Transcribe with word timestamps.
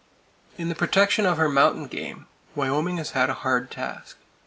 In 0.57 0.67
the 0.69 0.73
protection 0.73 1.27
of 1.27 1.37
her 1.37 1.47
mountain 1.47 1.85
game, 1.85 2.25
Wyoming 2.55 2.97
has 2.97 3.11
had 3.11 3.29
a 3.29 3.35
hard 3.45 3.69
task. 3.69 4.17